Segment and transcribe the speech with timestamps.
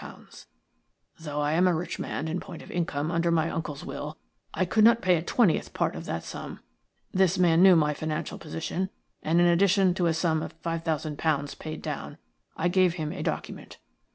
[1.19, 4.17] Though I am a rich man in point of income under my uncle's will,
[4.51, 6.59] I could not pay a twentieth part of that sum.
[7.11, 8.89] This man knew my financial position,
[9.21, 12.17] and, in addition to a sum of £5,000 paid down,
[12.57, 13.77] I gave him a document.